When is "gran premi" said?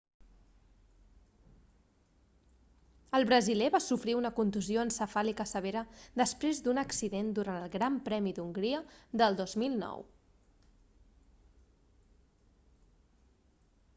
7.77-8.35